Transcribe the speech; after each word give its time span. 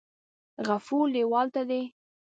غفور 0.67 1.05
لیوال 1.15 1.47
ته 1.55 1.61
دې 1.69 1.81